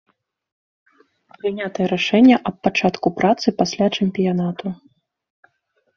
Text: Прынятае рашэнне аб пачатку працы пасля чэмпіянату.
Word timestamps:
Прынятае 1.41 1.85
рашэнне 1.93 2.35
аб 2.53 2.59
пачатку 2.69 3.07
працы 3.19 3.47
пасля 3.63 3.85
чэмпіянату. 3.97 4.67